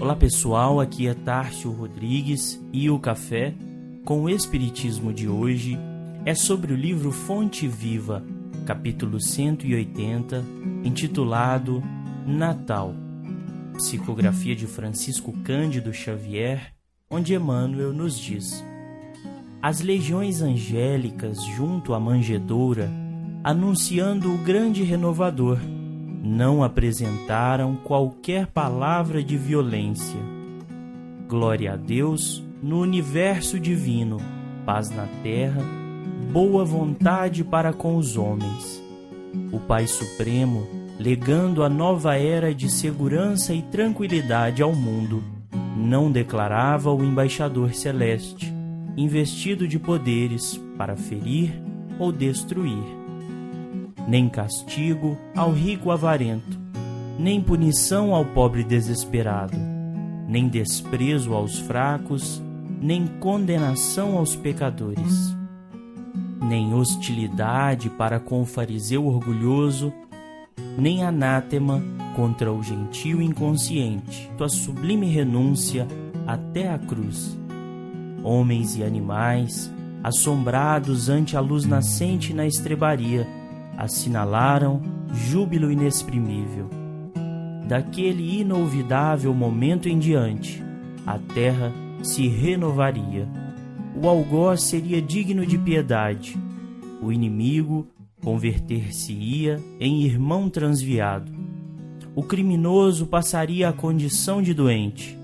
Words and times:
Olá 0.00 0.16
pessoal, 0.16 0.80
aqui 0.80 1.06
é 1.06 1.14
Tárcio 1.14 1.70
Rodrigues 1.70 2.60
e 2.72 2.90
o 2.90 2.98
café 2.98 3.54
com 4.04 4.24
o 4.24 4.28
Espiritismo 4.28 5.12
de 5.12 5.28
hoje 5.28 5.78
é 6.26 6.34
sobre 6.34 6.72
o 6.72 6.76
livro 6.76 7.12
Fonte 7.12 7.68
Viva, 7.68 8.20
capítulo 8.66 9.20
180, 9.20 10.44
intitulado 10.82 11.80
Natal, 12.26 12.92
psicografia 13.74 14.56
de 14.56 14.66
Francisco 14.66 15.32
Cândido 15.44 15.92
Xavier, 15.92 16.74
onde 17.08 17.32
Emmanuel 17.32 17.92
nos 17.92 18.18
diz: 18.18 18.64
As 19.62 19.80
legiões 19.80 20.42
angélicas 20.42 21.40
junto 21.56 21.94
à 21.94 22.00
manjedoura, 22.00 22.90
anunciando 23.44 24.34
o 24.34 24.38
grande 24.38 24.82
renovador 24.82 25.60
não 26.24 26.64
apresentaram 26.64 27.76
qualquer 27.76 28.46
palavra 28.46 29.22
de 29.22 29.36
violência. 29.36 30.18
Glória 31.28 31.74
a 31.74 31.76
Deus 31.76 32.42
no 32.62 32.80
universo 32.80 33.60
divino, 33.60 34.16
paz 34.64 34.88
na 34.88 35.06
terra, 35.22 35.60
boa 36.32 36.64
vontade 36.64 37.44
para 37.44 37.74
com 37.74 37.96
os 37.96 38.16
homens. 38.16 38.82
O 39.52 39.60
Pai 39.60 39.86
Supremo, 39.86 40.66
legando 40.98 41.62
a 41.62 41.68
nova 41.68 42.16
era 42.16 42.54
de 42.54 42.70
segurança 42.70 43.52
e 43.52 43.60
tranquilidade 43.60 44.62
ao 44.62 44.72
mundo, 44.72 45.22
não 45.76 46.10
declarava 46.10 46.90
o 46.90 47.04
embaixador 47.04 47.74
celeste, 47.74 48.50
investido 48.96 49.68
de 49.68 49.78
poderes 49.78 50.58
para 50.78 50.96
ferir 50.96 51.52
ou 51.98 52.10
destruir 52.10 53.03
nem 54.06 54.28
castigo 54.28 55.16
ao 55.34 55.52
rico 55.52 55.90
avarento, 55.90 56.60
nem 57.18 57.40
punição 57.40 58.14
ao 58.14 58.24
pobre 58.24 58.64
desesperado, 58.64 59.56
nem 60.28 60.48
desprezo 60.48 61.34
aos 61.34 61.58
fracos, 61.58 62.42
nem 62.80 63.06
condenação 63.06 64.18
aos 64.18 64.36
pecadores, 64.36 65.34
nem 66.42 66.74
hostilidade 66.74 67.88
para 67.88 68.20
com 68.20 68.42
o 68.42 68.46
fariseu 68.46 69.06
orgulhoso, 69.06 69.92
nem 70.76 71.02
anátema 71.02 71.82
contra 72.14 72.52
o 72.52 72.62
gentio 72.62 73.22
inconsciente, 73.22 74.30
tua 74.36 74.48
sublime 74.48 75.06
renúncia 75.06 75.86
até 76.26 76.68
a 76.70 76.78
cruz. 76.78 77.38
Homens 78.22 78.76
e 78.76 78.84
animais, 78.84 79.72
assombrados 80.02 81.08
ante 81.08 81.36
a 81.36 81.40
luz 81.40 81.64
nascente 81.64 82.32
na 82.32 82.46
estrebaria, 82.46 83.26
assinalaram 83.76 84.80
júbilo 85.12 85.70
inexprimível. 85.70 86.68
Daquele 87.66 88.40
inolvidável 88.40 89.32
momento 89.32 89.88
em 89.88 89.98
diante, 89.98 90.62
a 91.06 91.18
terra 91.18 91.72
se 92.02 92.28
renovaria. 92.28 93.28
O 94.00 94.08
algoz 94.08 94.64
seria 94.64 95.00
digno 95.00 95.46
de 95.46 95.56
piedade. 95.56 96.38
O 97.00 97.10
inimigo 97.10 97.86
converter-se-ia 98.22 99.60
em 99.78 100.02
irmão 100.02 100.48
transviado. 100.48 101.32
O 102.14 102.22
criminoso 102.22 103.06
passaria 103.06 103.68
a 103.68 103.72
condição 103.72 104.40
de 104.40 104.54
doente. 104.54 105.18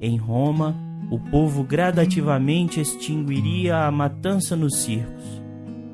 Em 0.00 0.16
Roma, 0.16 0.76
o 1.10 1.18
povo 1.18 1.62
gradativamente 1.62 2.80
extinguiria 2.80 3.86
a 3.86 3.90
matança 3.90 4.56
nos 4.56 4.78
circos. 4.78 5.42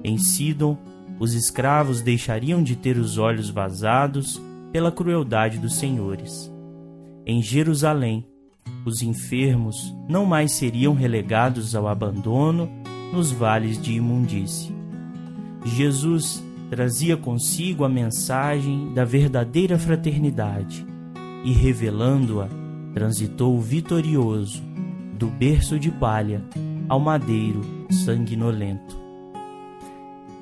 Em 0.03 0.17
Sidon, 0.17 0.79
os 1.21 1.35
escravos 1.35 2.01
deixariam 2.01 2.63
de 2.63 2.75
ter 2.75 2.97
os 2.97 3.19
olhos 3.19 3.51
vazados 3.51 4.41
pela 4.73 4.91
crueldade 4.91 5.59
dos 5.59 5.77
senhores. 5.77 6.51
Em 7.27 7.43
Jerusalém, 7.43 8.27
os 8.87 9.03
enfermos 9.03 9.95
não 10.09 10.25
mais 10.25 10.53
seriam 10.53 10.95
relegados 10.95 11.77
ao 11.77 11.87
abandono 11.87 12.71
nos 13.13 13.31
vales 13.31 13.81
de 13.81 13.93
imundície. 13.93 14.75
Jesus 15.63 16.43
trazia 16.71 17.19
consigo 17.19 17.85
a 17.85 17.89
mensagem 17.89 18.95
da 18.95 19.05
verdadeira 19.05 19.79
fraternidade 19.79 20.87
e, 21.45 21.53
revelando-a, 21.53 22.49
transitou 22.95 23.61
vitorioso 23.61 24.63
do 25.19 25.27
berço 25.27 25.79
de 25.79 25.91
palha 25.91 26.43
ao 26.89 26.99
madeiro 26.99 27.61
sanguinolento. 27.91 29.00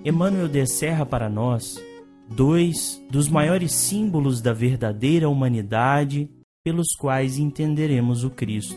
Emmanuel 0.05 0.49
descerra 0.49 1.05
para 1.05 1.29
nós 1.29 1.83
dois 2.29 3.03
dos 3.11 3.29
maiores 3.29 3.73
símbolos 3.73 4.41
da 4.41 4.53
verdadeira 4.53 5.29
humanidade 5.29 6.31
pelos 6.63 6.89
quais 6.99 7.39
entenderemos 7.39 8.23
o 8.25 8.31
Cristo: 8.31 8.77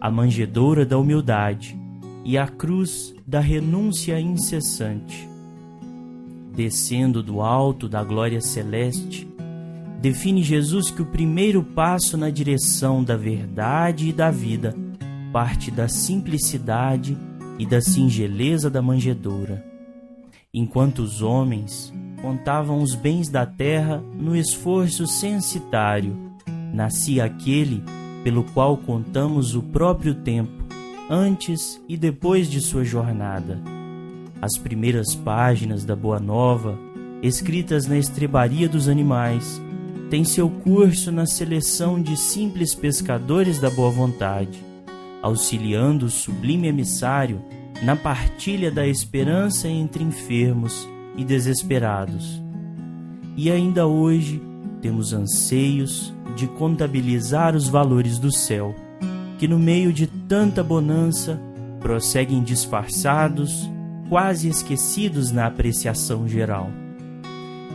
a 0.00 0.10
manjedoura 0.10 0.86
da 0.86 0.98
humildade 0.98 1.76
e 2.24 2.38
a 2.38 2.46
cruz 2.46 3.14
da 3.26 3.40
renúncia 3.40 4.20
incessante. 4.20 5.28
Descendo 6.54 7.22
do 7.22 7.40
alto 7.40 7.88
da 7.88 8.04
glória 8.04 8.40
celeste, 8.40 9.26
define 10.00 10.42
Jesus 10.42 10.90
que 10.90 11.02
o 11.02 11.06
primeiro 11.06 11.62
passo 11.62 12.16
na 12.16 12.30
direção 12.30 13.02
da 13.02 13.16
verdade 13.16 14.08
e 14.08 14.12
da 14.12 14.30
vida 14.30 14.74
parte 15.32 15.70
da 15.70 15.88
simplicidade 15.88 17.16
e 17.56 17.64
da 17.64 17.80
singeleza 17.80 18.68
da 18.68 18.82
manjedoura 18.82 19.69
enquanto 20.52 20.98
os 20.98 21.22
homens 21.22 21.92
contavam 22.20 22.82
os 22.82 22.94
bens 22.94 23.28
da 23.28 23.46
terra 23.46 24.02
no 24.14 24.36
esforço 24.36 25.06
censitário, 25.06 26.16
nascia 26.72 27.24
aquele 27.24 27.82
pelo 28.24 28.42
qual 28.42 28.76
contamos 28.76 29.54
o 29.54 29.62
próprio 29.62 30.14
tempo, 30.14 30.64
antes 31.08 31.80
e 31.88 31.96
depois 31.96 32.50
de 32.50 32.60
sua 32.60 32.84
jornada. 32.84 33.60
As 34.42 34.58
primeiras 34.58 35.14
páginas 35.14 35.84
da 35.84 35.94
Boa 35.94 36.18
Nova, 36.18 36.78
escritas 37.22 37.86
na 37.86 37.96
estrebaria 37.96 38.68
dos 38.68 38.88
animais, 38.88 39.60
têm 40.10 40.24
seu 40.24 40.50
curso 40.50 41.12
na 41.12 41.26
seleção 41.26 42.02
de 42.02 42.16
simples 42.16 42.74
pescadores 42.74 43.60
da 43.60 43.70
boa 43.70 43.90
vontade, 43.90 44.58
auxiliando 45.22 46.06
o 46.06 46.10
sublime 46.10 46.66
emissário 46.66 47.40
na 47.82 47.96
partilha 47.96 48.70
da 48.70 48.86
esperança 48.86 49.68
entre 49.68 50.04
enfermos 50.04 50.88
e 51.16 51.24
desesperados. 51.24 52.42
E 53.36 53.50
ainda 53.50 53.86
hoje 53.86 54.42
temos 54.82 55.12
anseios 55.12 56.14
de 56.36 56.46
contabilizar 56.46 57.56
os 57.56 57.68
valores 57.68 58.18
do 58.18 58.32
céu, 58.32 58.74
que 59.38 59.48
no 59.48 59.58
meio 59.58 59.92
de 59.92 60.06
tanta 60.06 60.62
bonança 60.62 61.40
prosseguem 61.80 62.42
disfarçados, 62.42 63.68
quase 64.08 64.48
esquecidos 64.48 65.30
na 65.30 65.46
apreciação 65.46 66.28
geral. 66.28 66.70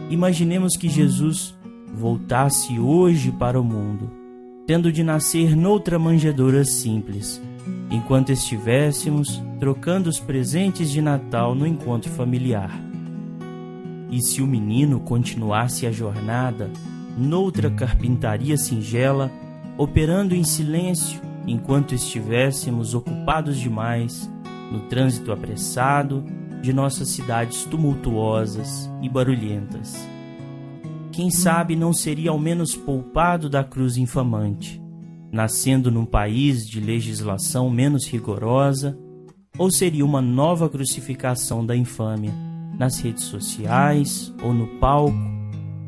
Imaginemos 0.09 0.77
que 0.77 0.88
Jesus 0.88 1.55
voltasse 1.94 2.77
hoje 2.79 3.31
para 3.31 3.59
o 3.59 3.63
mundo, 3.63 4.11
tendo 4.65 4.91
de 4.91 5.03
nascer 5.03 5.55
noutra 5.55 5.99
manjedoura 5.99 6.65
simples 6.65 7.41
enquanto 7.91 8.31
estivéssemos 8.31 9.41
trocando 9.59 10.09
os 10.09 10.19
presentes 10.19 10.89
de 10.89 11.01
Natal 11.01 11.53
no 11.53 11.67
encontro 11.67 12.09
familiar. 12.11 12.71
E 14.09 14.21
se 14.21 14.41
o 14.41 14.47
menino 14.47 14.99
continuasse 14.99 15.85
a 15.85 15.91
jornada 15.91 16.69
noutra 17.17 17.69
carpintaria 17.69 18.57
singela, 18.57 19.31
operando 19.77 20.35
em 20.35 20.43
silêncio 20.43 21.21
enquanto 21.47 21.94
estivéssemos 21.94 22.94
ocupados 22.94 23.57
demais 23.57 24.29
no 24.71 24.81
trânsito 24.89 25.31
apressado 25.31 26.25
de 26.61 26.73
nossas 26.73 27.09
cidades 27.09 27.65
tumultuosas 27.65 28.89
e 29.01 29.07
barulhentas. 29.07 30.14
Quem 31.15 31.31
sabe 31.31 31.75
não 31.75 31.94
seria 31.94 32.29
ao 32.29 32.38
menos 32.38 32.75
poupado 32.75 33.50
da 33.50 33.63
cruz 33.63 33.97
infamante 33.97 34.85
nascendo 35.35 35.91
num 35.91 36.06
país 36.06 36.65
de 36.65 36.79
legislação 36.79 37.69
menos 37.69 38.07
rigorosa, 38.07 38.97
ou 39.57 39.69
seria 39.69 40.06
uma 40.06 40.21
nova 40.21 40.69
crucificação 40.69 41.65
da 41.65 41.75
infâmia 41.75 42.31
nas 42.79 43.01
redes 43.01 43.25
sociais 43.25 44.33
ou 44.41 44.53
no 44.53 44.79
palco, 44.79 45.17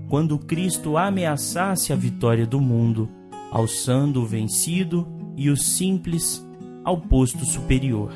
quando 0.10 0.38
Cristo 0.38 0.98
ameaçasse 0.98 1.94
a 1.94 1.96
vitória 1.96 2.46
do 2.46 2.60
mundo, 2.60 3.10
alçando 3.50 4.22
o 4.22 4.26
vencido 4.26 5.08
e 5.38 5.50
o 5.50 5.56
simples 5.56 6.46
ao 6.84 6.98
posto 6.98 7.46
superior. 7.46 8.12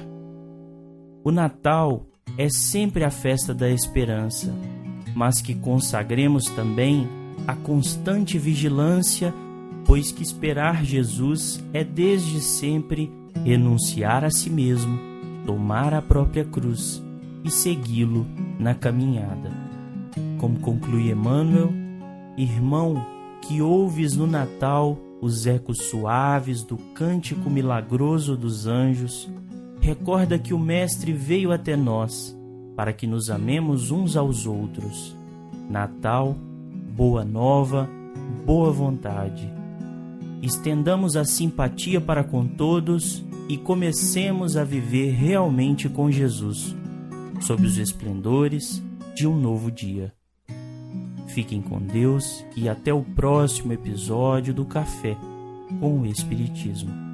O 1.23 1.31
Natal 1.31 2.05
é 2.37 2.49
sempre 2.49 3.05
a 3.05 3.09
festa 3.09 3.53
da 3.53 3.69
esperança, 3.69 4.53
mas 5.15 5.41
que 5.41 5.55
consagremos 5.55 6.45
também 6.45 7.07
a 7.47 7.55
constante 7.55 8.37
vigilância 8.37 9.33
pois 9.85 10.11
que 10.11 10.23
esperar 10.23 10.83
Jesus 10.85 11.63
é 11.73 11.83
desde 11.83 12.39
sempre 12.39 13.11
renunciar 13.43 14.23
a 14.23 14.29
si 14.29 14.49
mesmo, 14.49 14.97
tomar 15.45 15.93
a 15.93 16.01
própria 16.01 16.45
cruz 16.45 17.03
e 17.43 17.49
segui-lo 17.49 18.25
na 18.59 18.75
caminhada. 18.75 19.51
Como 20.39 20.59
conclui 20.59 21.11
Emmanuel, 21.11 21.71
irmão 22.37 23.05
que 23.41 23.61
ouves 23.61 24.15
no 24.15 24.27
Natal 24.27 24.97
os 25.21 25.45
ecos 25.45 25.77
suaves 25.89 26.63
do 26.63 26.77
cântico 26.77 27.49
milagroso 27.49 28.35
dos 28.35 28.67
anjos, 28.67 29.29
recorda 29.79 30.39
que 30.39 30.53
o 30.53 30.59
Mestre 30.59 31.11
veio 31.11 31.51
até 31.51 31.75
nós 31.75 32.35
para 32.75 32.93
que 32.93 33.07
nos 33.07 33.29
amemos 33.29 33.91
uns 33.91 34.15
aos 34.15 34.45
outros. 34.45 35.15
Natal, 35.69 36.35
Boa 36.95 37.23
Nova, 37.23 37.89
Boa 38.45 38.71
Vontade. 38.71 39.51
Estendamos 40.41 41.15
a 41.15 41.23
simpatia 41.23 42.01
para 42.01 42.23
com 42.23 42.47
todos 42.47 43.23
e 43.47 43.57
comecemos 43.57 44.57
a 44.57 44.63
viver 44.63 45.11
realmente 45.11 45.87
com 45.87 46.09
Jesus, 46.09 46.75
sob 47.41 47.65
os 47.65 47.77
esplendores 47.77 48.81
de 49.15 49.27
um 49.27 49.39
novo 49.39 49.71
dia. 49.71 50.13
Fiquem 51.27 51.61
com 51.61 51.79
Deus 51.79 52.45
e 52.55 52.67
até 52.67 52.93
o 52.93 53.03
próximo 53.03 53.71
episódio 53.71 54.53
do 54.53 54.65
Café 54.65 55.15
com 55.79 56.01
o 56.01 56.05
Espiritismo. 56.05 57.10